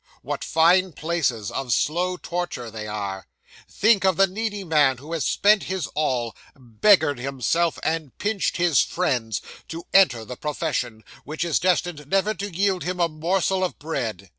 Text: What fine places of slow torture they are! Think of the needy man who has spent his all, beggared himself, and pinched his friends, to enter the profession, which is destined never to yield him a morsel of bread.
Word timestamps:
What 0.23 0.43
fine 0.43 0.93
places 0.93 1.51
of 1.51 1.71
slow 1.71 2.17
torture 2.17 2.71
they 2.71 2.87
are! 2.87 3.27
Think 3.69 4.03
of 4.03 4.17
the 4.17 4.25
needy 4.25 4.63
man 4.63 4.97
who 4.97 5.13
has 5.13 5.23
spent 5.27 5.65
his 5.65 5.85
all, 5.93 6.35
beggared 6.59 7.19
himself, 7.19 7.77
and 7.83 8.17
pinched 8.17 8.57
his 8.57 8.81
friends, 8.81 9.41
to 9.67 9.85
enter 9.93 10.25
the 10.25 10.37
profession, 10.37 11.03
which 11.23 11.43
is 11.43 11.59
destined 11.59 12.07
never 12.07 12.33
to 12.33 12.51
yield 12.51 12.83
him 12.83 12.99
a 12.99 13.07
morsel 13.07 13.63
of 13.63 13.77
bread. 13.77 14.29